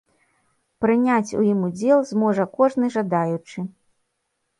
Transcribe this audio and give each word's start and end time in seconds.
Прыняць 0.85 1.35
у 1.41 1.43
ім 1.51 1.59
удзел 1.67 2.01
зможа 2.13 2.47
кожны 2.57 2.89
жадаючы. 2.97 3.59